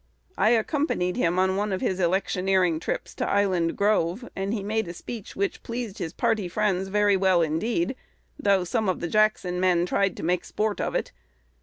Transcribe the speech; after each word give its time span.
"I 0.35 0.49
accompanied 0.49 1.15
him 1.15 1.37
on 1.37 1.57
one 1.57 1.71
of 1.71 1.79
his 1.79 1.99
electioneering 1.99 2.79
trips 2.79 3.13
to 3.13 3.29
Island 3.29 3.77
Grove; 3.77 4.27
and 4.35 4.51
he 4.51 4.63
made 4.63 4.87
a 4.87 4.93
speech 4.95 5.35
which 5.35 5.61
pleased 5.61 5.99
his 5.99 6.11
party 6.11 6.47
friends 6.47 6.87
very 6.87 7.15
well 7.15 7.43
indeed, 7.43 7.95
though 8.39 8.63
some 8.63 8.89
of 8.89 8.99
the 8.99 9.07
Jackson 9.07 9.59
men 9.59 9.85
tried 9.85 10.17
to 10.17 10.23
make 10.23 10.43
sport 10.43 10.81
of 10.81 10.95
it. 10.95 11.11